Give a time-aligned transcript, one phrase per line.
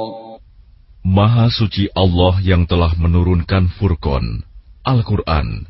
[1.05, 4.49] Maha suci Allah yang telah menurunkan Furqan,
[4.81, 5.69] Al-Quran,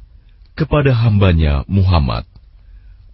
[0.55, 2.30] kepada hambanya Muhammad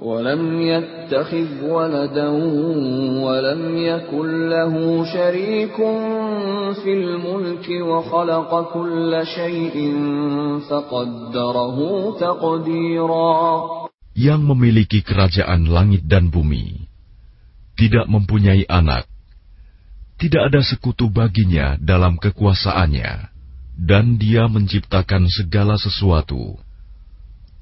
[0.00, 2.28] ولم يتخذ ولدا
[3.20, 5.76] ولم يكن له شريك
[6.84, 9.76] في الملك وخلق كل شيء
[10.70, 11.78] فقدره
[12.20, 13.40] تقديرا
[14.16, 16.90] yang memiliki kerajaan langit dan bumi,
[17.78, 19.06] tidak mempunyai anak,
[20.18, 23.32] tidak ada sekutu baginya dalam kekuasaannya,
[23.80, 26.58] dan dia menciptakan segala sesuatu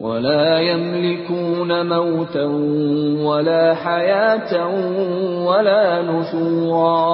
[0.00, 2.46] ولا يملكون موتا
[3.24, 4.52] ولا حياة
[5.48, 7.12] ولا نشورا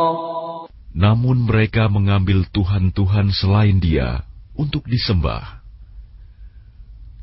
[0.93, 5.65] Namun mereka mengambil Tuhan-Tuhan selain dia untuk disembah.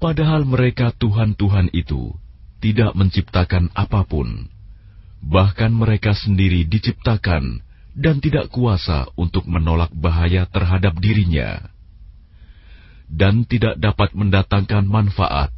[0.02, 2.18] Padahal mereka Tuhan-Tuhan itu
[2.66, 4.50] tidak menciptakan apapun.
[5.22, 7.62] Bahkan mereka sendiri diciptakan
[7.94, 11.70] dan tidak kuasa untuk menolak bahaya terhadap dirinya
[13.10, 15.50] dan tidak dapat mendatangkan manfaat,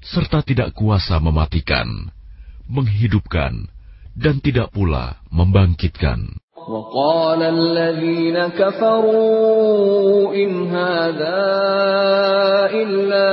[0.00, 2.08] serta tidak kuasa mematikan,
[2.66, 3.68] menghidupkan,
[4.16, 6.40] dan tidak pula membangkitkan.
[6.66, 11.46] وقال الذين كفروا إن هذا
[12.74, 13.30] إلا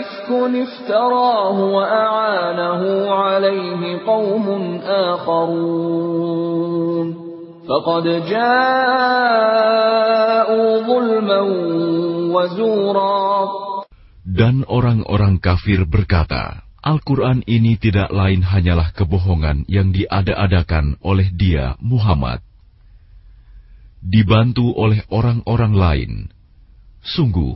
[0.00, 0.28] إفك
[0.60, 6.46] افتراه وأعانه عليه قوم آخرون
[7.68, 9.18] فقد جاءوا
[10.78, 11.40] ظلما
[14.21, 22.41] dan orang-orang kafir berkata, Al-Quran ini tidak lain hanyalah kebohongan yang diada-adakan oleh dia, Muhammad.
[24.01, 26.11] Dibantu oleh orang-orang lain.
[27.05, 27.53] Sungguh,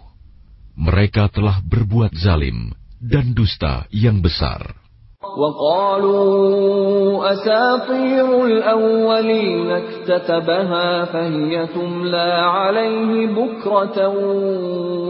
[0.77, 2.69] mereka telah berbuat zalim
[3.01, 4.84] dan dusta yang besar.
[5.24, 13.98] وقالوا أساطير الأولين اكتتبها فهي تملى عليه بكرة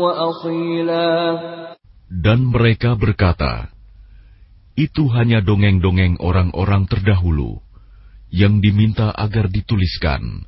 [0.02, 1.14] وأصيلا
[2.10, 3.70] Dan mereka berkata,
[4.74, 7.62] itu hanya dongeng-dongeng orang-orang terdahulu
[8.34, 10.42] yang diminta agar dituliskan,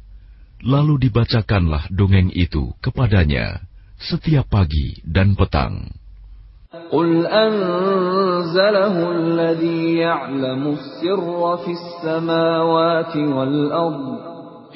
[0.66, 3.62] lalu dibacakanlah dongeng itu kepadanya
[4.02, 6.02] setiap pagi dan petang.
[6.72, 14.18] قل أنزله الذي يعلم السر في السماوات والأرض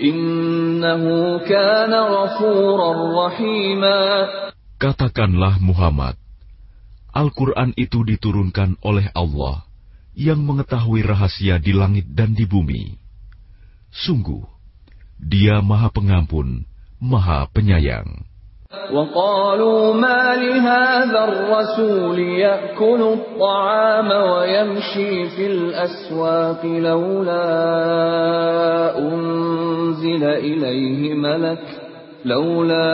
[0.01, 1.05] إنه
[1.39, 2.91] كان غفورا
[3.27, 4.01] رحيما
[4.77, 6.21] Katakanlah Muhammad,
[7.17, 9.65] Al-Quran itu diturunkan oleh Allah
[10.13, 13.01] yang mengetahui rahasia di langit dan di bumi.
[13.89, 14.45] Sungguh,
[15.17, 16.69] dia maha pengampun,
[17.01, 18.21] maha penyayang.
[18.93, 27.49] وقالوا ما لهذا الرسول يأكل الطعام ويمشي في الأسواق لولا
[28.99, 31.65] أنزل إليه ملك
[32.25, 32.91] لولا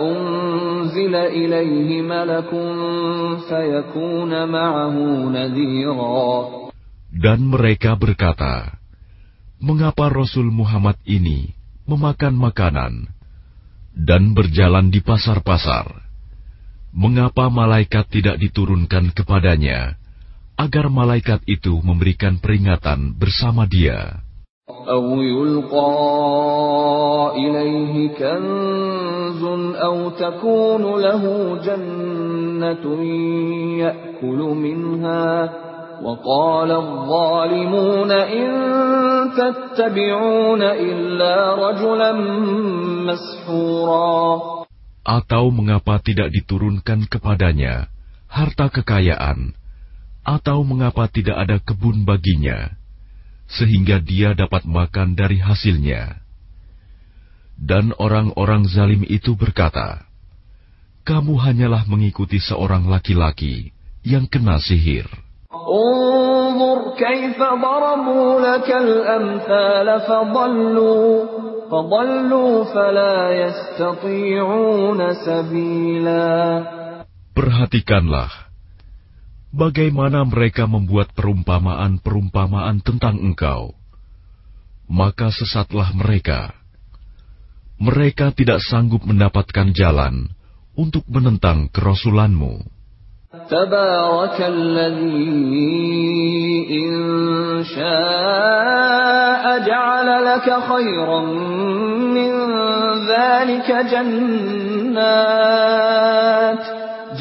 [0.00, 2.50] أنزل إليه ملك
[3.48, 4.94] فيكون معه
[5.28, 6.58] نذيرا
[7.18, 8.78] Dan mereka berkata,
[9.58, 11.50] Mengapa Rasul Muhammad ini
[11.82, 13.10] memakan makanan
[13.93, 16.03] dan berjalan di pasar-pasar.
[16.93, 19.97] Mengapa malaikat tidak diturunkan kepadanya,
[20.57, 24.21] agar malaikat itu memberikan peringatan bersama dia?
[35.92, 38.48] أو يلقى إليه كنز أو تكون له جنة يأكل منها وقال الظالمون إن
[39.36, 42.12] تتبعون إلا رجلا
[43.06, 44.58] مسحورا
[45.08, 47.88] Atau mengapa tidak diturunkan kepadanya
[48.28, 49.56] harta kekayaan,
[50.20, 52.76] atau mengapa tidak ada kebun baginya,
[53.48, 56.20] sehingga dia dapat makan dari hasilnya?
[57.56, 60.04] Dan orang-orang zalim itu berkata,
[61.08, 63.72] "Kamu hanyalah mengikuti seorang laki-laki
[64.04, 65.08] yang kena sihir."
[65.52, 71.12] انظر كيف ضربوا لك الأمثال فضلوا
[71.70, 76.28] فضلوا فلا يستطيعون سبيلا
[77.38, 78.50] Perhatikanlah
[79.54, 83.78] bagaimana mereka membuat perumpamaan-perumpamaan tentang engkau.
[84.90, 86.50] Maka sesatlah mereka.
[87.78, 90.34] Mereka tidak sanggup mendapatkan jalan
[90.74, 92.71] untuk menentang kerasulanmu.
[93.33, 95.89] تبارك الذي
[96.69, 96.93] إن
[97.65, 101.21] شاء جعل لك خيرا
[102.13, 102.33] من
[103.09, 105.13] ذلك جنات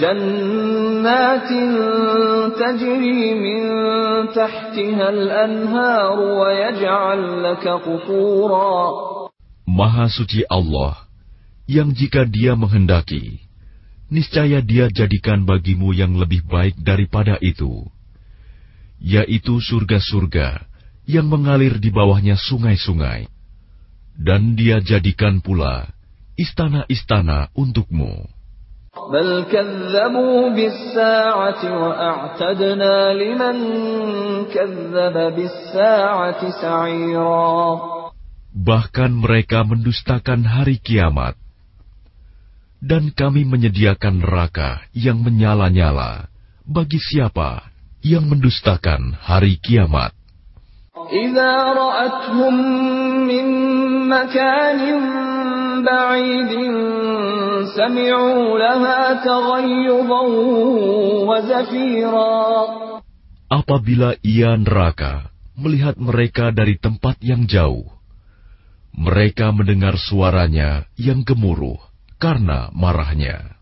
[0.01, 1.49] جنات
[2.61, 3.63] تجري من
[4.37, 9.13] تحتها الأنهار ويجعل لك قصورا
[9.65, 11.09] Maha suci Allah,
[11.65, 13.41] yang jika dia menghendaki,
[14.13, 17.89] niscaya Dia jadikan bagimu yang lebih baik daripada itu,
[19.01, 20.69] yaitu surga-surga
[21.09, 23.25] yang mengalir di bawahnya sungai-sungai,
[24.21, 25.89] dan Dia jadikan pula
[26.37, 28.29] istana-istana untukmu.
[38.53, 41.42] Bahkan mereka mendustakan hari kiamat
[42.82, 46.30] dan kami menyediakan neraka yang menyala-nyala
[46.68, 47.66] bagi siapa
[48.06, 50.14] yang mendustakan hari kiamat.
[51.08, 52.56] إذا رأتهم
[53.30, 53.48] من
[54.12, 54.82] مكان
[55.88, 56.52] بعيد
[57.78, 60.24] سمعوا لها تغيظا
[61.30, 62.36] وزفيرا
[63.48, 67.88] Apabila ia neraka melihat mereka dari tempat yang jauh,
[68.92, 71.80] mereka mendengar suaranya yang gemuruh
[72.22, 73.58] karena marahnya.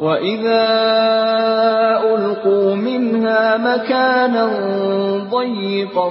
[0.00, 0.64] وإذا
[2.00, 4.44] ألقوا منها مكانا
[5.28, 6.08] ضيقا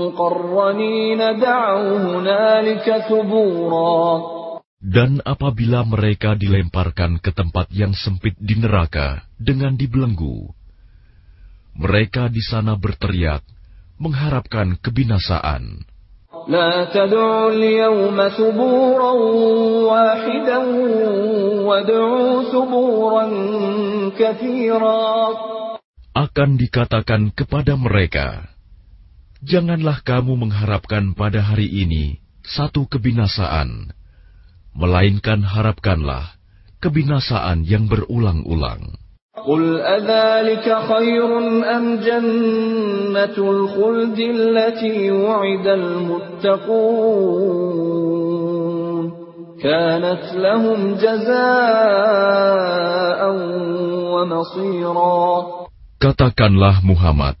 [0.00, 4.00] مقرنين دعوا هنالك ثبورا
[4.80, 10.48] Dan apabila mereka dilemparkan ke tempat yang sempit di neraka dengan dibelenggu,
[11.76, 13.44] mereka di sana berteriak,
[14.00, 15.84] mengharapkan kebinasaan.
[16.48, 19.12] لا تدعوا اليوم ثبورا
[19.90, 20.58] واحدا
[21.66, 23.26] وادعوا ثبورا
[24.18, 25.02] كثيرا
[26.10, 28.50] Akan dikatakan kepada mereka,
[29.40, 33.94] Janganlah kamu mengharapkan pada hari ini satu kebinasaan,
[34.76, 36.36] melainkan harapkanlah
[36.84, 39.00] kebinasaan yang berulang-ulang.
[39.46, 41.38] قل أذلك خير
[41.76, 46.90] أم جنة الخلد التي وعد المتقون
[49.62, 52.00] كانت لهم جزاء
[54.14, 55.20] ومصيرا
[56.00, 57.36] Katakanlah Muhammad,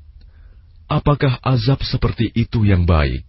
[0.84, 3.24] apakah azab seperti itu yang baik,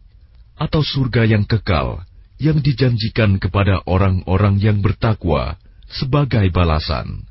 [0.59, 2.03] atau surga yang kekal
[2.35, 5.55] yang dijanjikan kepada orang-orang yang bertakwa
[5.87, 7.23] sebagai balasan,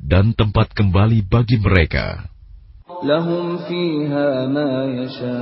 [0.00, 2.30] dan tempat kembali bagi mereka?
[3.04, 5.38] لهم فيها ما يشاءون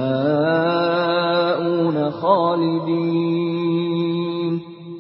[2.11, 3.75] خالدين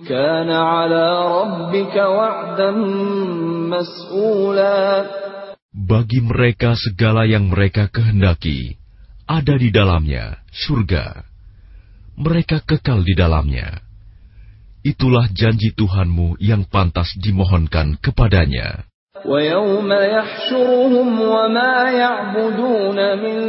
[0.08, 1.06] كان على
[1.40, 2.70] ربك وعدا
[3.74, 5.04] مسئولا
[5.74, 8.78] Bagi mereka segala yang mereka kehendaki
[9.26, 11.26] ada di dalamnya surga.
[12.14, 13.82] Mereka kekal di dalamnya.
[14.86, 18.86] Itulah janji Tuhanmu yang pantas dimohonkan kepadanya.
[19.25, 23.39] ويوم يحشرهم وما يعبدون من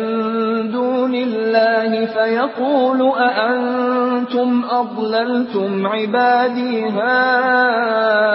[0.73, 8.31] دون الله فيقول أأنتم أضللتم عبادي هؤلاء؟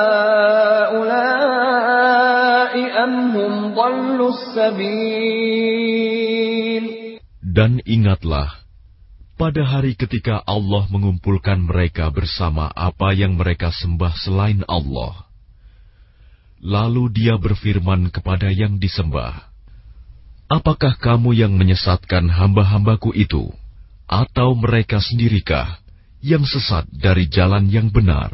[3.04, 5.66] أم هم ضلوا السبيل؟
[7.56, 8.65] Dan ingatlah,
[9.36, 15.28] pada hari ketika Allah mengumpulkan mereka bersama apa yang mereka sembah selain Allah.
[16.64, 19.52] Lalu dia berfirman kepada yang disembah,
[20.48, 23.52] Apakah kamu yang menyesatkan hamba-hambaku itu?
[24.06, 25.82] Atau mereka sendirikah
[26.22, 28.34] yang sesat dari jalan yang benar?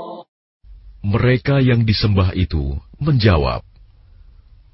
[1.01, 3.65] Mereka yang disembah itu menjawab,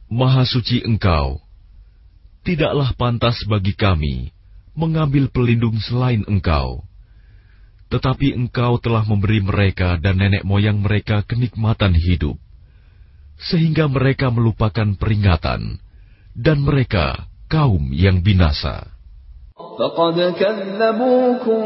[0.08, 1.40] Maha suci engkau,
[2.44, 4.32] tidaklah pantas bagi kami
[4.76, 6.84] mengambil pelindung selain engkau.
[7.88, 12.36] Tetapi engkau telah memberi mereka dan nenek moyang mereka kenikmatan hidup,
[13.40, 15.80] sehingga mereka melupakan peringatan,
[16.36, 18.97] dan mereka kaum yang binasa.
[19.79, 21.63] فقد كذبوكم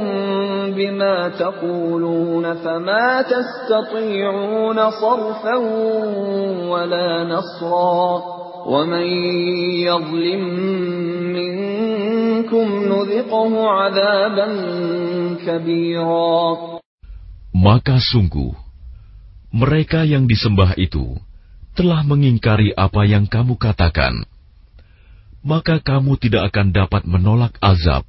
[0.77, 5.57] بما تقولون فما تستطيعون صرفا
[6.71, 8.23] ولا نصرا
[8.67, 9.07] ومن
[9.87, 10.43] يظلم
[11.37, 14.49] منكم نذقه عذابا
[15.47, 16.57] كبيرا
[17.57, 18.53] Maka sungguh,
[19.49, 21.17] mereka yang disembah itu
[21.73, 24.29] telah mengingkari apa yang kamu katakan
[25.42, 28.06] maka kamu tidak akan dapat menolak azab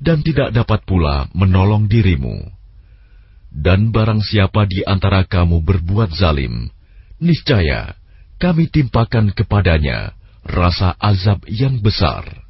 [0.00, 2.48] dan tidak dapat pula menolong dirimu.
[3.50, 6.70] Dan barang siapa di antara kamu berbuat zalim,
[7.18, 7.98] niscaya
[8.38, 10.14] kami timpakan kepadanya
[10.46, 12.49] rasa azab yang besar.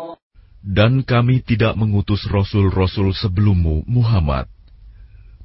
[0.66, 4.50] Dan kami tidak mengutus rasul-rasul sebelummu, Muhammad,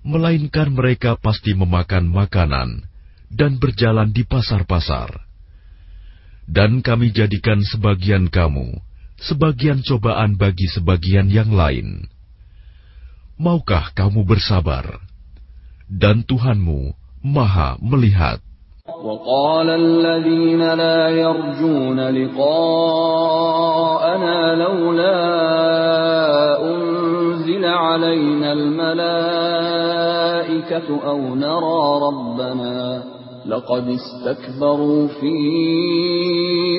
[0.01, 2.89] melainkan mereka pasti memakan makanan
[3.29, 5.13] dan berjalan di pasar-pasar.
[6.49, 8.81] Dan kami jadikan sebagian kamu
[9.21, 12.09] sebagian cobaan bagi sebagian yang lain.
[13.37, 15.01] Maukah kamu bersabar?
[15.85, 18.41] Dan Tuhanmu Maha melihat.
[18.91, 21.99] وقال الذين لا يرجون
[24.15, 25.19] لقاءنا لولا
[26.63, 29.07] أنزل علينا الملائكة
[31.03, 33.03] أو نرى ربنا
[33.45, 35.35] لقد استكبروا في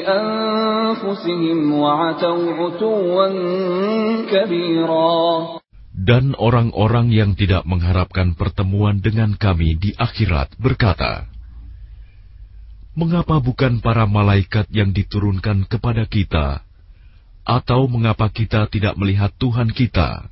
[0.09, 3.29] أنفسهم وعتوا عتوا
[4.33, 5.23] كبيرا
[5.93, 11.29] Dan orang-orang yang tidak mengharapkan pertemuan dengan kami di akhirat berkata,
[12.97, 16.65] mengapa bukan para malaikat yang diturunkan kepada kita,
[17.47, 20.31] atau mengapa kita tidak melihat Tuhan kita?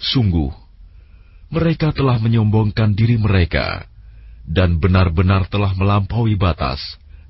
[0.00, 0.50] Sungguh,
[1.50, 3.84] mereka telah menyombongkan diri mereka
[4.46, 6.80] dan benar-benar telah melampaui batas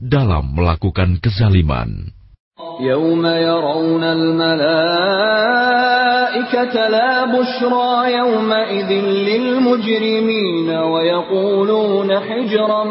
[0.00, 2.14] dalam melakukan kezaliman.
[2.80, 4.48] يوم يرون الملائكة
[6.88, 8.90] لا بشرى يومئذ
[9.28, 12.84] للمجرمين ويقولون حجرا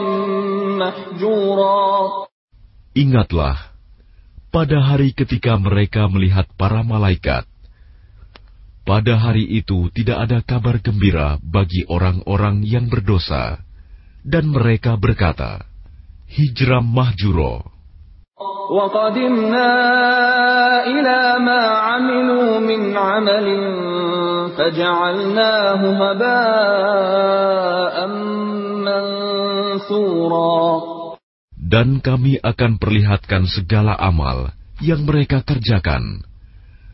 [0.78, 1.90] محجورا
[2.98, 3.73] Ingatlah,
[4.54, 7.46] pada hari ketika mereka melihat para malaikat,
[8.90, 13.62] pada hari itu tidak ada kabar gembira bagi orang-orang yang berdosa,
[14.26, 15.70] dan mereka berkata,
[16.30, 17.78] Hijram mahjuro.
[18.70, 19.72] وقدمنا
[20.86, 23.48] إلى ما عملوا من عمل
[24.58, 28.08] فجعلناه هباء
[28.86, 30.93] منثورا
[31.65, 34.53] dan kami akan perlihatkan segala amal
[34.85, 36.21] yang mereka kerjakan.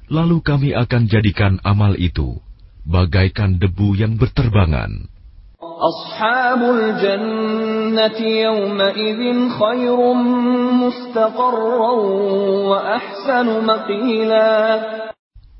[0.07, 2.39] Lalu kami akan jadikan amal itu
[2.87, 5.11] bagaikan debu yang berterbangan.
[5.61, 8.95] Ashabul jannati yawma
[9.59, 10.19] khairum
[10.87, 11.99] mustaqarran
[12.71, 14.50] wa ahsanu maqila.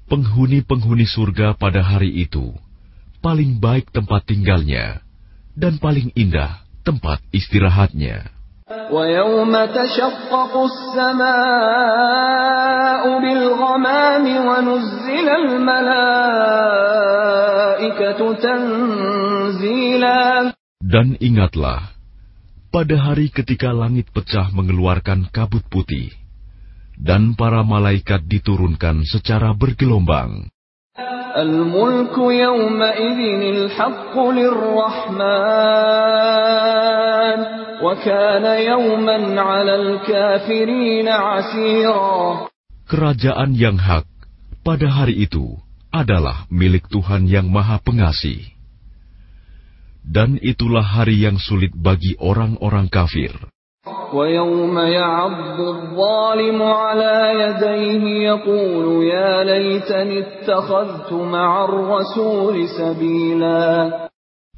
[0.07, 2.55] Penghuni-penghuni surga pada hari itu
[3.23, 5.03] paling baik tempat tinggalnya
[5.55, 8.40] dan paling indah tempat istirahatnya.
[8.70, 11.34] ويوم تشقق السماء
[13.22, 15.94] بالغمام ونزل الملائكة
[18.34, 20.24] تنزيلا
[20.86, 21.94] Dan ingatlah,
[22.74, 26.10] pada hari ketika langit pecah mengeluarkan kabut putih,
[26.98, 30.50] dan para malaikat diturunkan secara bergelombang.
[31.38, 33.20] الملك يومئذ
[33.56, 35.26] الحق للرحمن
[37.84, 42.48] وكان يوما على الكافرين عسيرا
[42.86, 44.06] Kerajaan yang hak
[44.62, 45.58] pada hari itu
[45.90, 48.54] adalah milik Tuhan yang Maha Pengasih.
[50.06, 53.34] Dan itulah hari yang sulit bagi orang-orang kafir.
[54.14, 63.64] ويوم يعض الظالم على يديه يقول يا ليتني اتخذت مع الرسول سبيلا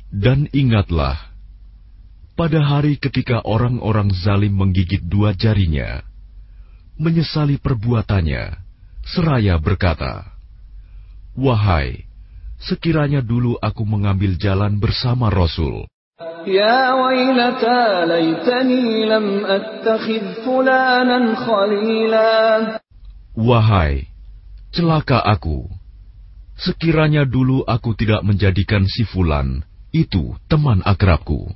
[0.07, 1.19] Dan ingatlah,
[2.39, 6.00] pada hari ketika orang-orang zalim menggigit dua jarinya,
[6.95, 8.55] menyesali perbuatannya,
[9.03, 10.24] seraya berkata,
[11.36, 12.07] Wahai,
[12.63, 15.86] sekiranya dulu aku mengambil jalan bersama Rasul.
[16.47, 22.79] يا ويلتى ليتني لم أتخذ فلانا خليلا
[23.38, 24.09] Wahai,
[24.74, 25.69] celaka aku.
[26.57, 29.62] Sekiranya dulu aku tidak menjadikan si Fulan
[29.93, 31.53] itu teman akrabku.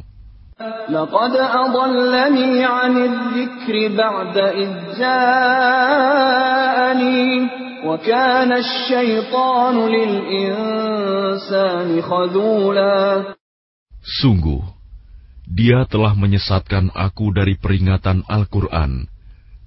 [0.89, 6.29] لقد أضلني عن الذكر بعد إذ جاءني
[7.85, 10.81] وكان الشيطان للإنسان
[12.01, 13.23] خذولا
[14.01, 14.65] Sungguh,
[15.47, 19.11] dia telah menyesatkan aku dari peringatan Al-Quran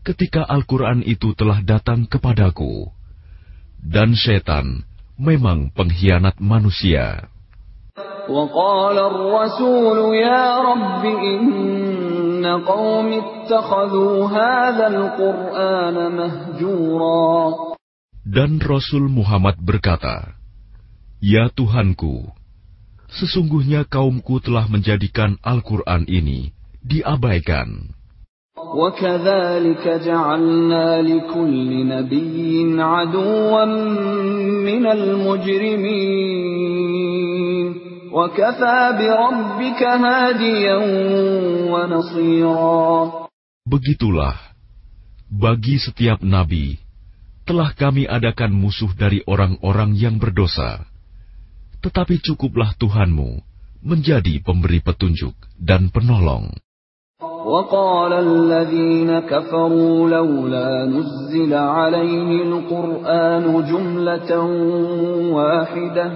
[0.05, 2.93] ketika Al-Quran itu telah datang kepadaku.
[3.81, 4.85] Dan setan
[5.17, 7.33] memang pengkhianat manusia.
[8.25, 17.37] وقال الرسول يا رب إن قوم اتخذوا هذا القرآن مهجورا
[18.25, 20.33] Dan Rasul Muhammad berkata,
[21.21, 22.33] Ya Tuhanku,
[23.11, 26.51] sesungguhnya kaumku telah menjadikan Al-Quran ini
[26.83, 27.95] diabaikan.
[28.55, 33.65] وكذلك جعلنا لكل نبي عدوا
[34.67, 36.35] من المجرمين
[38.13, 40.79] وكفى بربك هاديا
[41.71, 43.25] ونصيرا
[43.65, 44.37] Begitulah,
[45.33, 46.77] bagi setiap nabi,
[47.49, 50.85] telah kami adakan musuh dari orang-orang yang berdosa.
[51.85, 53.45] Tetapi cukuplah Tuhanmu
[53.85, 56.49] menjadi pemberi petunjuk dan penolong.
[57.45, 64.33] وقال الذين كفروا لولا نزل عليه القرآن جملة
[65.37, 66.07] واحدة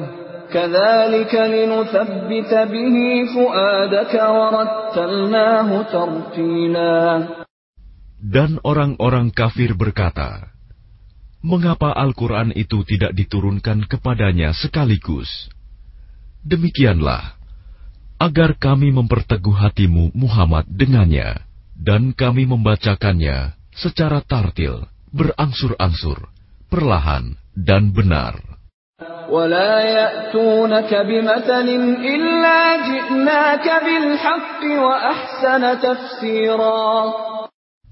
[0.49, 2.97] كذلك لنثبت به
[3.35, 6.97] فؤادك ورتلناه ترتيلا
[8.19, 10.51] Dan orang-orang kafir berkata,
[11.39, 15.31] Mengapa Al-Quran itu tidak diturunkan kepadanya sekaligus?
[16.47, 17.39] Demikianlah,
[18.19, 21.45] agar kami memperteguh hatimu Muhammad dengannya,
[21.79, 26.27] dan kami membacakannya secara tartil, berangsur-angsur,
[26.67, 28.59] perlahan, dan benar.
[29.29, 31.67] ولا يأتونك بمثل
[32.03, 36.91] إلا جئناك بالحق وأحسن تفسيرا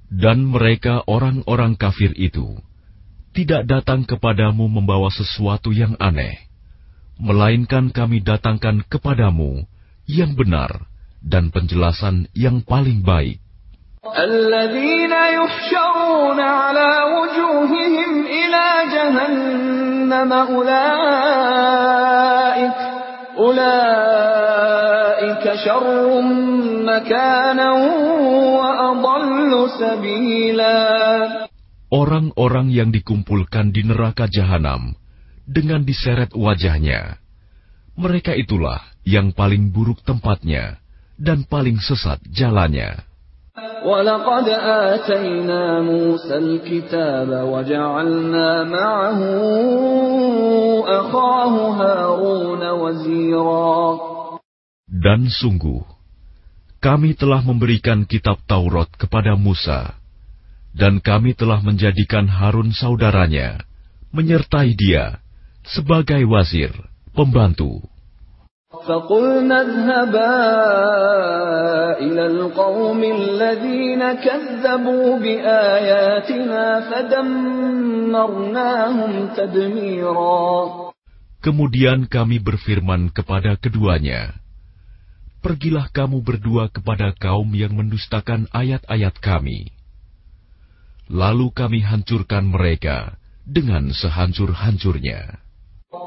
[0.06, 2.56] Dan mereka orang-orang kafir itu
[3.36, 6.40] tidak datang kepadamu membawa sesuatu yang aneh,
[7.16, 9.64] melainkan kami datangkan kepadamu
[10.04, 10.84] yang benar
[11.24, 13.40] dan penjelasan yang paling baik.
[14.06, 20.76] الذين يحشرون على وجوههم إلى جهنم أولئك
[23.34, 26.22] أولئك شر
[26.86, 27.70] مكانا
[28.62, 30.86] وأضل سبيلا
[31.86, 34.98] Orang-orang yang dikumpulkan di neraka jahanam
[35.50, 37.22] dengan diseret wajahnya,
[37.96, 40.82] mereka itulah yang paling buruk tempatnya
[41.16, 43.06] dan paling sesat jalannya.
[43.86, 44.48] ولقد
[44.92, 49.20] آتينا موسى الكتاب وجعلنا معه
[50.84, 53.80] أخاه هارون وزيرا
[54.86, 55.80] Dan sungguh,
[56.84, 59.96] kami telah memberikan kitab Taurat kepada Musa,
[60.76, 63.60] dan kami telah menjadikan Harun saudaranya,
[64.12, 65.20] menyertai dia
[65.66, 66.72] sebagai wazir,
[67.12, 67.82] pembantu.
[68.86, 70.36] فقلنا اذهبا
[71.98, 78.32] إلى القوم الذين كذبوا بآياتنا فدمرناهم
[79.36, 80.46] تدميرا
[81.46, 84.34] Kemudian kami berfirman kepada keduanya,
[85.46, 89.70] Pergilah kamu berdua kepada kaum yang mendustakan ayat-ayat kami.
[91.06, 93.14] Lalu kami hancurkan mereka
[93.46, 95.38] dengan sehancur-hancurnya.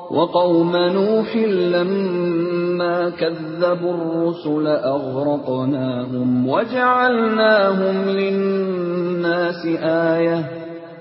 [0.03, 1.35] وقوم نوح
[1.75, 9.61] لما كذبوا الرسل أغرقناهم وجعلناهم للناس
[10.15, 10.39] آية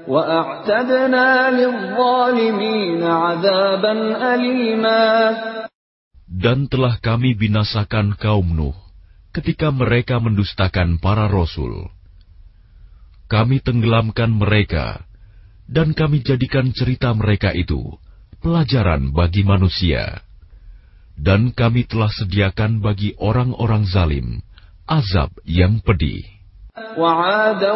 [0.09, 3.95] وأعتدنا للظالمين عذابا
[4.35, 5.05] أليما
[6.29, 8.77] Dan telah kami binasakan kaum Nuh
[9.35, 11.91] ketika mereka mendustakan para rasul.
[13.27, 15.03] Kami tenggelamkan mereka,
[15.67, 17.99] dan kami jadikan cerita mereka itu
[18.43, 20.23] pelajaran bagi manusia.
[21.19, 24.43] Dan kami telah sediakan bagi orang-orang zalim
[24.89, 26.39] azab yang pedih.
[26.79, 27.75] وعادا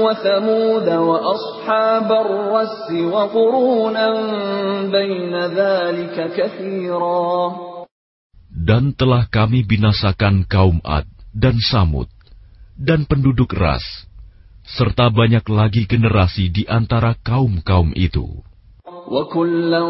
[0.00, 4.08] وثمود وأصحاب الرس وقرونا
[4.88, 7.32] بين ذلك كثيرا
[8.64, 11.04] Dan telah kami binasakan kaum Ad
[11.36, 12.08] dan Samud
[12.80, 13.84] dan penduduk Ras,
[14.64, 18.40] serta banyak lagi generasi di antara kaum-kaum itu.
[19.08, 19.80] وكلا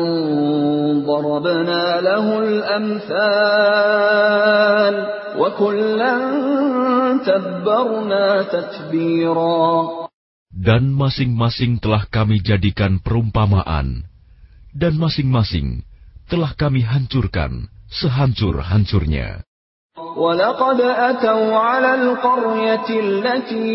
[1.03, 3.75] ضربنا له الأمثال
[5.39, 6.15] وكلا
[7.27, 9.95] تبرنا تتبيرا
[10.55, 14.07] Dan masing-masing telah kami jadikan perumpamaan,
[14.71, 15.83] dan masing-masing
[16.31, 19.43] telah kami hancurkan sehancur-hancurnya.
[20.17, 23.75] ولقد أتوا على القرية التي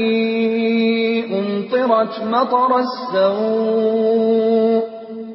[1.40, 4.63] أمطرت مطر السوء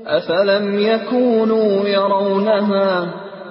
[0.08, 2.90] أفلم يكونوا يرونها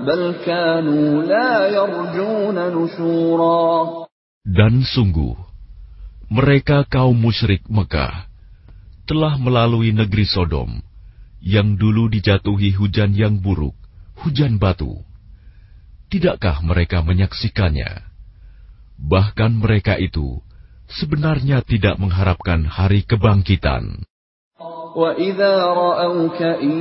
[0.06, 4.04] بل كانوا لا يرجون نشورا
[4.44, 5.40] Dan sungguh,
[6.28, 8.28] mereka kaum musyrik Mekah
[9.08, 10.84] telah melalui negeri Sodom
[11.40, 13.76] yang dulu dijatuhi hujan yang buruk,
[14.20, 15.00] hujan batu.
[16.12, 18.04] Tidakkah mereka menyaksikannya?
[19.00, 20.40] Bahkan mereka itu
[20.88, 24.08] sebenarnya tidak mengharapkan hari kebangkitan.
[24.96, 26.76] وإذا رأوك إن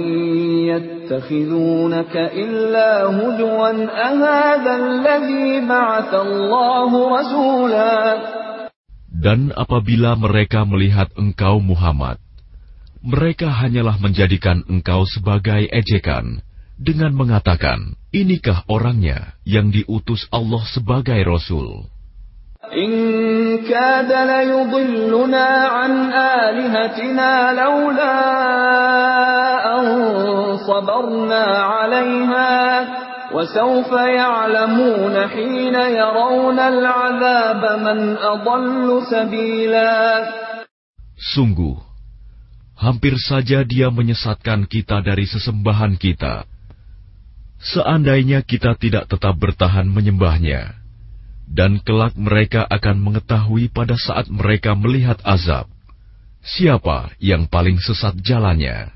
[0.68, 7.96] يتخذونك إلا هدوا أهذا الذي بعث الله رسولا
[9.22, 12.18] Dan apabila mereka melihat engkau Muhammad,
[13.06, 16.42] mereka hanyalah menjadikan engkau sebagai ejekan
[16.74, 21.86] dengan mengatakan, inikah orangnya yang diutus Allah sebagai Rasul.
[22.72, 22.92] إن
[23.68, 28.16] كاد ليضلنا عن آلهتنا لولا
[29.74, 29.86] أن
[30.56, 32.52] صبرنا عليها
[33.32, 39.94] وسوف يعلمون حين يرون العذاب من أضل سبيلا
[41.22, 41.78] Sungguh,
[42.74, 46.50] hampir saja dia menyesatkan kita dari sesembahan kita.
[47.62, 50.75] Seandainya kita tidak tetap bertahan menyembahnya,
[51.47, 55.71] dan kelak mereka akan mengetahui pada saat mereka melihat azab
[56.47, 58.95] siapa yang paling sesat jalannya.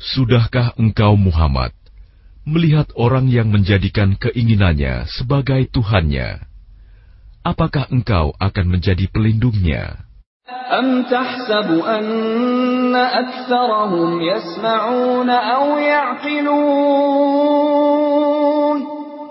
[0.00, 1.76] Sudahkah engkau Muhammad
[2.48, 6.40] melihat orang yang menjadikan keinginannya sebagai Tuhannya?
[7.44, 10.09] Apakah engkau akan menjadi pelindungnya?
[10.79, 16.55] أم تحسب أن أكثرهم يسمعون أو يعقلون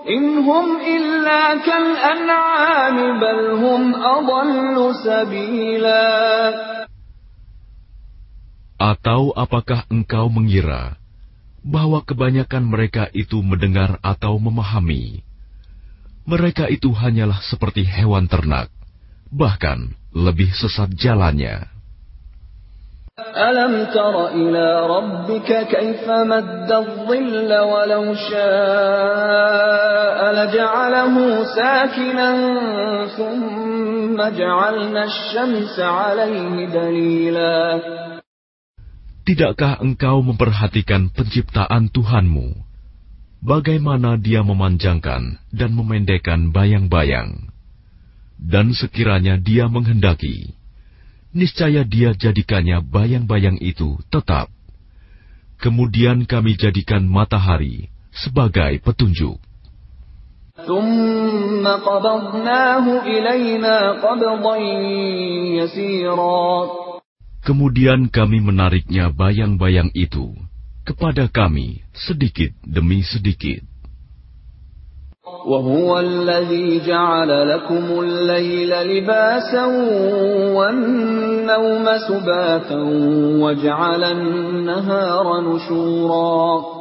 [0.09, 6.05] إن هم إلا كالأنعام بل هم أضل سبيلا
[8.75, 10.99] Atau apakah engkau mengira
[11.63, 15.23] bahwa kebanyakan mereka itu mendengar atau memahami?
[16.27, 18.67] Mereka itu hanyalah seperti hewan ternak,
[19.30, 21.70] bahkan lebih sesat jalannya.
[23.20, 27.60] Alam tara ila rabbika kaifa madda dhilla
[31.52, 32.38] sakinan
[33.14, 35.02] thumma ja'alna
[39.20, 42.56] Tidakkah engkau memperhatikan penciptaan Tuhanmu?
[43.40, 47.49] Bagaimana dia memanjangkan dan memendekkan bayang-bayang
[48.40, 50.56] dan sekiranya Dia menghendaki,
[51.36, 54.48] niscaya Dia jadikannya bayang-bayang itu tetap.
[55.60, 59.36] Kemudian kami jadikan matahari sebagai petunjuk.
[67.40, 70.36] Kemudian kami menariknya bayang-bayang itu
[70.84, 73.69] kepada kami sedikit demi sedikit.
[75.45, 79.65] وهو الذي جعل لكم الليل لباسا
[80.57, 82.79] والنوم سباتا
[83.41, 86.75] وجعل النهار نشورا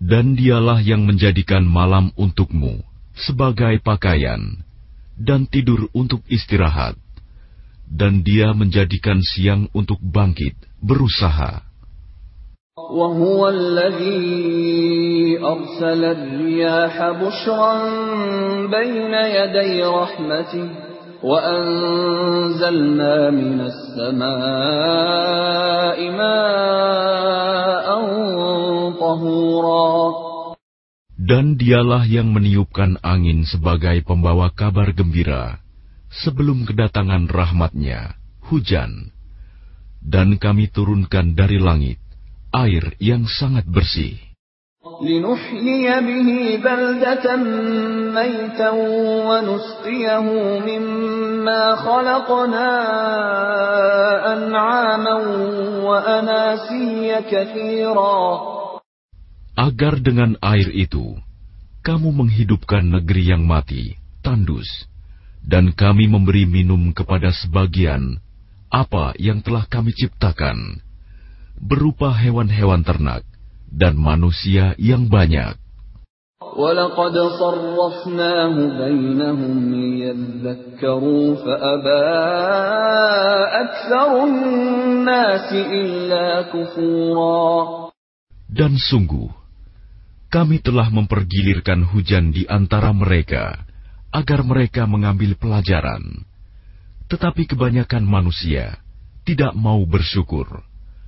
[0.00, 2.80] Dan dialah yang menjadikan malam untukmu
[3.12, 4.64] sebagai pakaian
[5.20, 6.96] dan tidur untuk istirahat.
[7.84, 11.60] Dan dia menjadikan siang untuk bangkit, berusaha.
[12.90, 17.74] وهو الذي أرسل الرياح بشرا
[18.66, 20.68] بين يدي رحمته
[21.22, 22.50] وأنزلنا
[23.30, 24.28] من السماء
[26.10, 27.88] ماء
[29.00, 30.00] طهورا
[31.20, 35.62] Dan dialah yang meniupkan angin sebagai pembawa kabar gembira
[36.10, 38.18] sebelum kedatangan rahmatnya,
[38.50, 39.14] hujan.
[40.02, 42.02] Dan kami turunkan dari langit
[42.54, 44.30] air yang sangat bersih.
[44.80, 46.28] لنحيي به
[46.64, 47.36] بلدة
[48.16, 48.70] ميتا
[49.28, 50.26] ونسقيه
[50.68, 52.70] مما خلقنا
[54.32, 55.16] أنعاما
[55.84, 58.20] وأناسيا كثيرا
[59.60, 61.20] Agar dengan air itu,
[61.84, 64.88] kamu menghidupkan negeri yang mati, tandus,
[65.44, 68.24] dan kami memberi minum kepada sebagian
[68.72, 70.80] apa yang telah kami ciptakan,
[71.60, 73.26] berupa hewan-hewan ternak
[73.70, 75.60] dan manusia yang banyak.
[76.40, 82.06] ولقد صرفناه بينهم ليذكروا فأبى
[83.64, 87.50] أكثر الناس إلا كفورا
[88.50, 89.30] Dan sungguh,
[90.26, 93.62] kami telah mempergilirkan hujan di antara mereka,
[94.10, 96.26] agar mereka mengambil pelajaran.
[97.06, 98.82] Tetapi kebanyakan manusia
[99.22, 100.66] tidak mau bersyukur,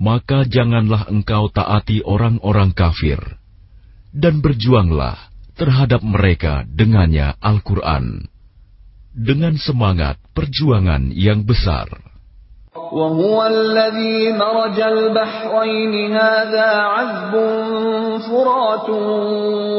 [0.00, 3.16] Maka janganlah engkau taati orang-orang kafir,
[4.12, 5.16] dan berjuanglah
[5.56, 8.28] terhadap mereka dengannya Al-Quran,
[9.16, 11.88] dengan semangat perjuangan yang besar.
[12.76, 17.34] وهو الذي مرج البحرين هذا عذب
[18.30, 18.88] فرات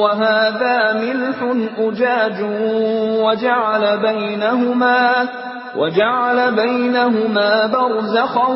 [0.01, 1.37] وهذا ملح
[1.77, 2.37] أجاج
[3.23, 5.27] وجعل بينهما
[5.77, 8.49] وجعل بينهما برزخا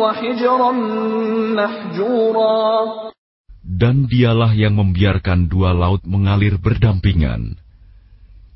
[0.00, 0.72] وحجرا
[1.58, 2.70] محجورا
[3.76, 7.60] Dan dialah yang membiarkan dua laut mengalir berdampingan.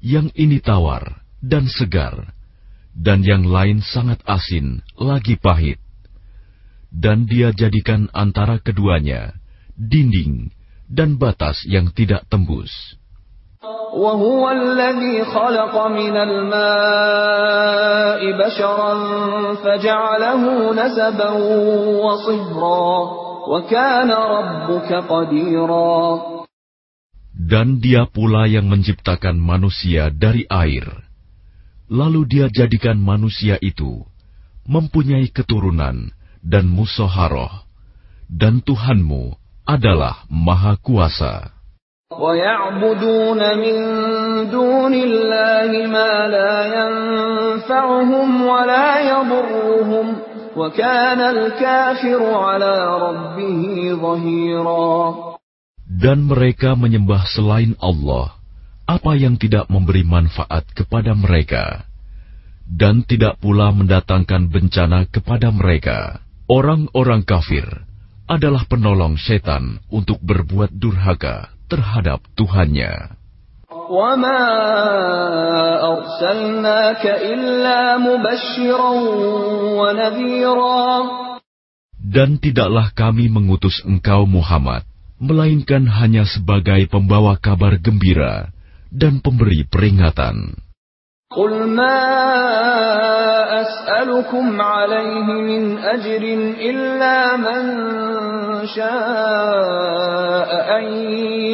[0.01, 2.33] Yang ini tawar dan segar,
[2.97, 5.77] dan yang lain sangat asin, lagi pahit.
[6.89, 9.37] Dan dia jadikan antara keduanya
[9.77, 10.57] dinding
[10.89, 12.73] dan batas yang tidak tembus.
[13.93, 16.61] وهو الذي خلق من الماء
[18.41, 18.95] بشرا
[19.55, 21.31] فجعله نسبا
[22.05, 22.95] وصهرا
[23.49, 26.31] وكان ربك قديرا
[27.41, 30.87] Dan dia pula yang menciptakan manusia dari air.
[31.91, 34.07] Lalu dia jadikan manusia itu
[34.71, 37.67] mempunyai keturunan dan musoharoh.
[38.31, 39.35] Dan Tuhanmu
[39.67, 41.54] adalah Maha Kuasa.
[42.15, 43.77] ويعبدون من
[44.51, 50.07] دون الله ما لا ينفعهم ولا يضرهم
[50.57, 52.75] وكان الكافر على
[53.07, 53.63] ربه
[53.95, 54.95] ظهيرا
[55.91, 58.35] Dan mereka menyembah selain Allah
[58.91, 61.87] apa yang tidak memberi manfaat kepada mereka,
[62.67, 66.19] dan tidak pula mendatangkan bencana kepada mereka.
[66.51, 67.63] Orang-orang kafir
[68.27, 73.21] adalah penolong setan untuk berbuat durhaka terhadap Tuhannya.
[73.91, 74.43] وما
[75.83, 78.93] أرسلناك إلا مبشرا
[79.79, 80.87] ونذيرا
[82.11, 84.83] Dan tidaklah kami mengutus engkau Muhammad,
[85.23, 88.51] melainkan hanya sebagai pembawa kabar gembira
[88.91, 90.64] dan pemberi peringatan.
[91.35, 92.03] قل ما
[93.63, 96.23] أسألكم عليه من أجر
[96.59, 97.63] إلا من
[98.67, 100.85] شاء أن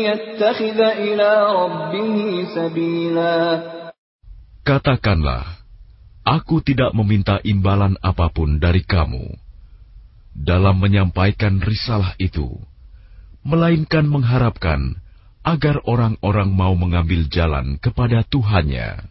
[0.08, 2.16] يتخذ إلى ربه
[2.56, 3.40] سبيلا
[4.66, 5.62] Katakanlah,
[6.26, 9.30] aku tidak meminta imbalan apapun dari kamu
[10.34, 12.50] dalam menyampaikan risalah itu,
[13.46, 14.98] melainkan mengharapkan
[15.46, 19.09] agar orang-orang mau mengambil jalan kepada Tuhannya.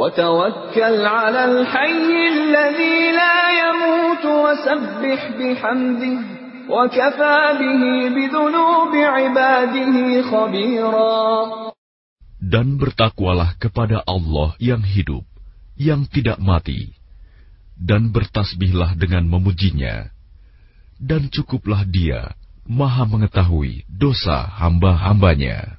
[0.00, 6.18] وتوكل على الحي الذي لا يموت وسبح بحمده
[6.70, 7.82] وكفى به
[8.14, 9.94] بذنوب عباده
[10.30, 11.10] خبيرا
[12.40, 15.22] Dan bertakwalah kepada Allah yang hidup,
[15.76, 16.96] yang tidak mati,
[17.76, 20.08] dan bertasbihlah dengan memujinya.
[20.98, 25.78] Dan cukuplah dia maha mengetahui dosa hamba-hambanya.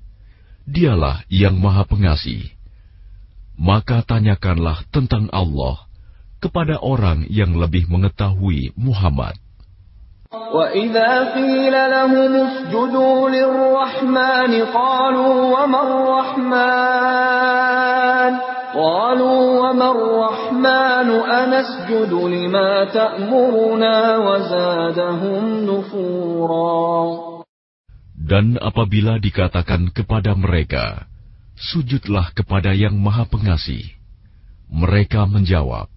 [0.66, 2.50] Dialah yang maha pengasih.
[3.56, 5.86] Maka tanyakanlah tentang Allah
[6.42, 9.38] kepada orang yang lebih mengetahui Muhammad.
[10.26, 16.56] وَإِذَا قِيلَ لَهُمُ اسْجُدُوا لِلرَّحْمَنِ قَالُوا وَمَا الرَّحْمَنُ
[18.74, 21.08] قَالُوا وَمَا الرَّحْمَنُ
[21.40, 27.29] أَنَسْجُدُ لِمَا تَأْمُرُنَا وَزَادَهُمْ نُفُورًا
[28.31, 31.03] dan apabila dikatakan kepada mereka,
[31.59, 33.91] Sujudlah kepada yang maha pengasih.
[34.71, 35.91] Mereka menjawab,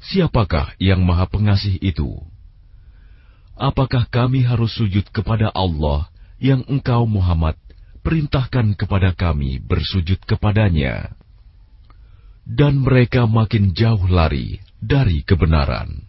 [0.00, 2.16] Siapakah yang maha pengasih itu?
[3.60, 6.08] Apakah kami harus sujud kepada Allah
[6.40, 7.60] yang engkau Muhammad
[8.00, 11.12] perintahkan kepada kami bersujud kepadanya?
[12.48, 16.07] Dan mereka makin jauh lari dari kebenaran.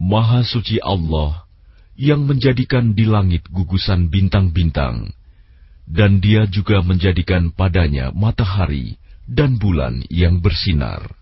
[0.00, 1.44] Maha suci Allah
[1.94, 5.12] yang menjadikan di langit gugusan bintang-bintang
[5.84, 8.96] dan dia juga menjadikan padanya matahari
[9.28, 11.19] dan bulan yang bersinar.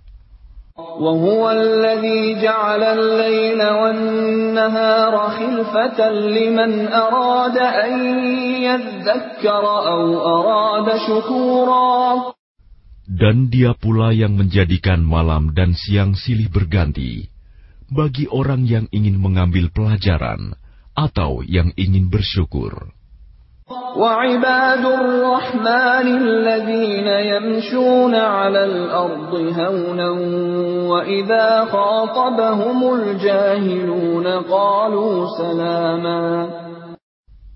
[0.78, 7.94] وهو الذي جعل الليل والنهار خلفة لمن أراد أن
[8.66, 12.34] يذكر أو أراد شكورا
[13.04, 17.30] Dan Dia pula yang menjadikan malam dan siang silih berganti
[17.94, 20.58] bagi orang yang ingin mengambil pelajaran
[20.98, 22.90] atau yang ingin bersyukur.
[23.96, 30.10] وعباد الرحمن الذين يمشون على الأرض هونا
[30.92, 36.24] وإذا خاطبهم الجاهلون قالوا سلاما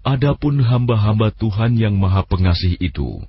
[0.07, 3.19] Adapun hamba-hamba Tuhan yang Maha Pengasih itu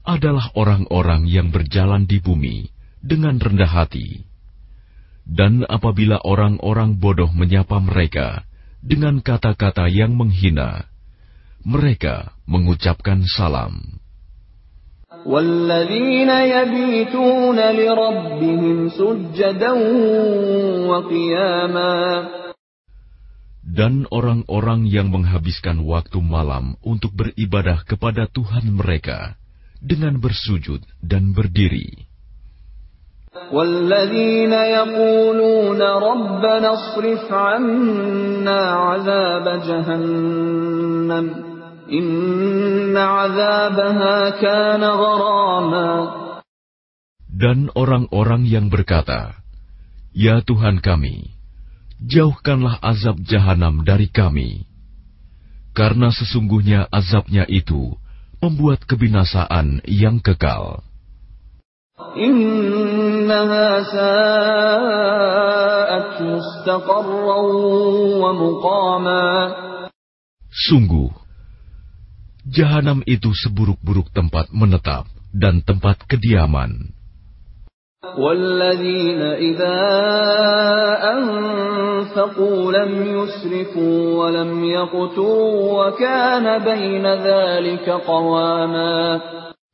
[0.00, 2.72] adalah orang-orang yang berjalan di bumi
[3.04, 4.24] dengan rendah hati.
[5.28, 8.48] Dan apabila orang-orang bodoh menyapa mereka
[8.80, 10.88] dengan kata-kata yang menghina,
[11.66, 13.96] mereka mengucapkan salam.
[15.26, 19.72] والذين يبيتون لربهم سجدا
[20.86, 21.96] وقياما
[23.66, 29.34] Dan orang-orang yang menghabiskan waktu malam untuk beribadah kepada Tuhan mereka
[29.82, 32.06] dengan bersujud dan berdiri.
[33.52, 41.49] والذين يقولون ربنا اصرف عنا عذاب جهنم
[47.27, 49.35] dan orang-orang yang berkata,
[50.15, 51.35] Ya Tuhan kami,
[51.99, 54.67] jauhkanlah azab jahanam dari kami.
[55.71, 57.95] Karena sesungguhnya azabnya itu
[58.43, 60.83] membuat kebinasaan yang kekal.
[70.51, 71.20] Sungguh,
[72.46, 76.96] jahanam itu seburuk-buruk tempat menetap dan tempat kediaman.
[78.06, 79.78] والذين إذا
[81.18, 89.20] أنفقوا لم يسرفوا ولم يقتروا وكان بين ذلك قواما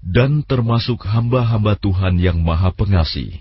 [0.02, 3.38] Dan termasuk hamba-hamba Tuhan yang Maha Pengasih,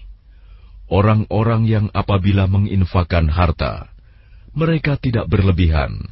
[0.92, 3.90] orang-orang yang apabila menginfakkan harta,
[4.54, 6.12] mereka tidak berlebihan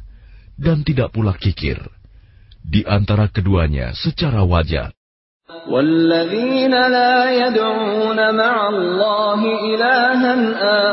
[0.58, 1.78] dan tidak pula kikir.
[2.64, 4.94] Di antara keduanya secara wajar.
[5.68, 9.40] والذين لا يدعون مع الله
[9.74, 10.34] إلها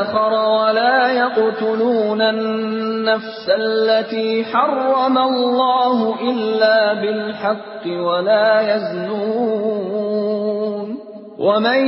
[0.02, 10.18] آخر ولا يقتلون النفس التي حرم الله إلا بالحق ولا يزنون
[11.38, 11.80] ومن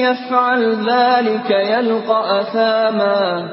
[0.00, 3.48] يفعل ذلك يلقى أثاما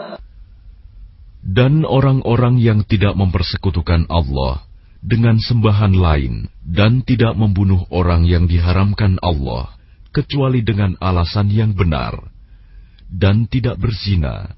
[1.50, 4.63] Dan orang-orang yang tidak mempersekutukan Allah
[5.04, 9.80] dengan sembahan lain dan tidak membunuh orang yang diharamkan Allah
[10.12, 12.20] kecuali dengan alasan yang benar
[13.10, 14.54] dan tidak berzina.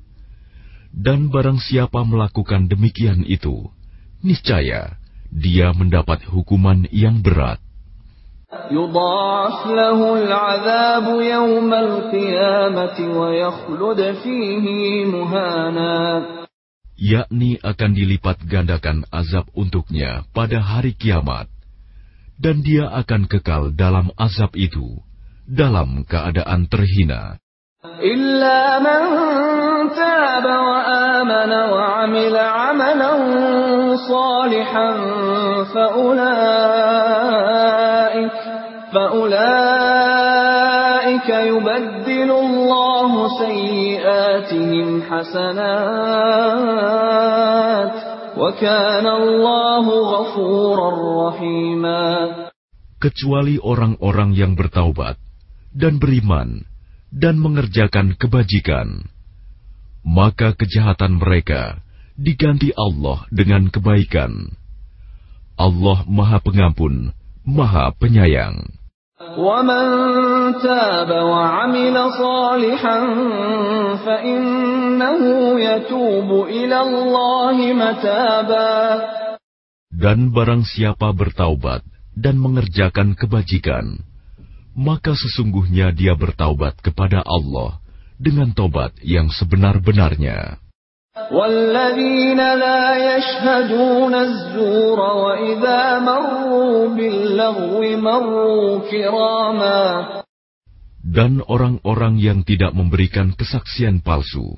[0.92, 3.72] Dan barang siapa melakukan demikian itu,
[4.20, 5.00] niscaya
[5.32, 7.64] dia mendapat hukuman yang berat.
[8.52, 14.66] يضاعف له العذاب يوم القيامة ويخلد فيه
[15.06, 16.22] مهانا
[17.02, 21.50] yakni akan dilipat gandakan azab untuknya pada hari kiamat,
[22.38, 25.02] dan dia akan kekal dalam azab itu
[25.50, 27.42] dalam keadaan terhina.
[27.82, 29.02] إلا من
[29.98, 33.14] تاب وآمن وعمل عملا
[34.06, 34.90] صالحا
[35.74, 37.22] فأولئك
[38.94, 39.65] فأولئك
[43.40, 46.12] سيئاتهم حسنات
[48.38, 50.90] وكان الله غفورا
[51.28, 52.08] رحيما
[53.02, 55.18] kecuali orang-orang yang bertaubat
[55.74, 56.62] dan beriman
[57.10, 59.10] dan mengerjakan kebajikan,
[60.06, 61.82] maka kejahatan mereka
[62.14, 64.54] diganti Allah dengan kebaikan.
[65.58, 67.12] Allah Maha Pengampun,
[67.44, 68.70] Maha Penyayang.
[69.38, 69.86] ومن
[70.66, 73.00] تاب وعمل صالحا
[74.06, 75.22] فإنه
[75.60, 78.82] يتوب إلى الله متابا
[79.92, 81.86] Dan barang siapa bertaubat
[82.18, 84.02] dan mengerjakan kebajikan,
[84.74, 87.78] maka sesungguhnya dia bertaubat kepada Allah
[88.18, 90.58] dengan tobat yang sebenar-benarnya.
[91.16, 99.84] والذين لا يشهدون الزور وإذا مروا باللغو مروا كراما
[101.02, 104.56] Dan orang-orang yang tidak memberikan kesaksian palsu.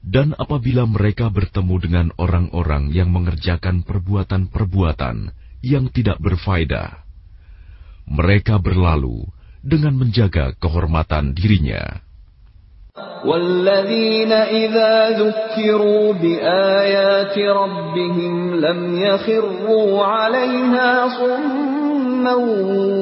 [0.00, 7.04] Dan apabila mereka bertemu dengan orang-orang yang mengerjakan perbuatan-perbuatan yang tidak berfaedah,
[8.08, 9.28] mereka berlalu
[9.60, 12.00] dengan menjaga kehormatan dirinya.
[13.26, 22.34] والذين إذا ذكروا بآيات ربهم لم يخروا عليها صما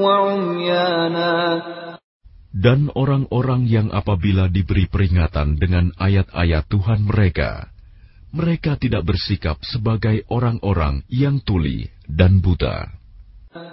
[0.05, 1.37] وعميانا
[2.51, 7.71] Dan orang-orang yang apabila diberi peringatan dengan ayat-ayat Tuhan mereka,
[8.35, 13.01] mereka tidak bersikap sebagai orang-orang yang tuli dan buta.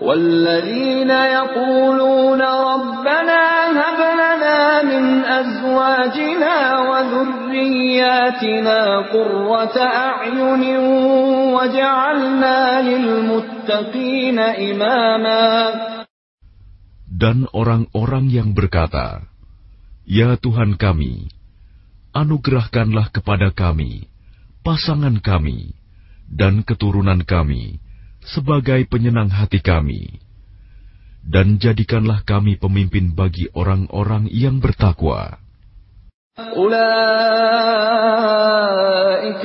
[0.02, 3.41] والذين يقولون ربنا
[3.78, 4.31] هب لنا
[4.91, 6.58] من أزواجنا
[6.89, 8.80] وذرياتنا
[9.14, 10.64] قرة أعين
[11.56, 15.48] وجعلنا للمتقين إماما
[17.18, 19.26] Dan orang-orang yang berkata,
[20.06, 21.34] Ya Tuhan kami,
[22.14, 24.06] anugerahkanlah kepada kami,
[24.62, 25.74] pasangan kami,
[26.30, 27.82] dan keturunan kami,
[28.22, 30.20] sebagai penyenang hati kami.
[31.28, 35.43] Dan jadikanlah kami pemimpin bagi orang-orang yang bertakwa.
[36.38, 36.78] أولئك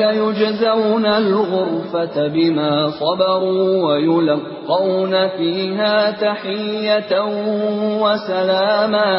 [0.00, 7.12] يجزون الغرفة بما صبروا ويلقون فيها تحية
[7.96, 9.12] وسلاما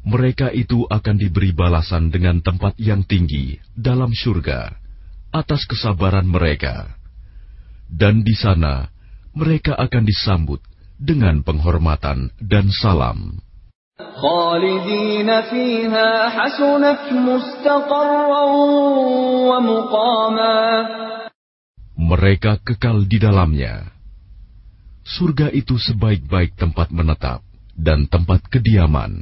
[0.00, 4.72] Mereka itu akan diberi balasan dengan tempat yang tinggi dalam surga
[5.30, 6.96] atas kesabaran mereka.
[7.84, 8.88] Dan di sana
[9.36, 10.64] mereka akan disambut
[10.99, 13.39] dengan penghormatan dan salam.
[21.95, 23.87] Mereka kekal di dalamnya.
[25.05, 27.45] Surga itu sebaik-baik tempat menetap
[27.77, 29.21] dan tempat kediaman.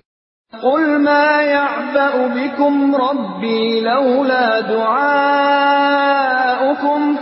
[0.53, 5.97] قل ما يعبأ بكم ربي لولا دعاؤكم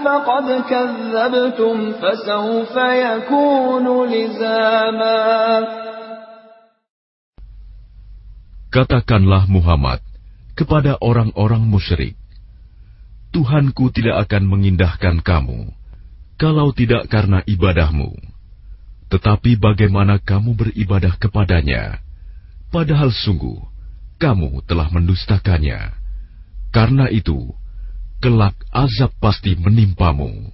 [0.05, 5.67] فقد كذبتم فسوف يكون لزاما
[8.67, 10.05] Katakanlah Muhammad
[10.53, 12.13] kepada orang-orang musyrik,
[13.33, 15.73] Tuhanku tidak akan mengindahkan kamu
[16.37, 18.13] kalau tidak karena ibadahmu.
[19.09, 22.05] Tetapi bagaimana kamu beribadah kepadanya,
[22.72, 23.72] padahal sungguh
[24.22, 25.98] kamu telah mendustakannya.
[26.70, 27.52] Karena itu,
[28.22, 30.54] kelak azab pasti menimpamu.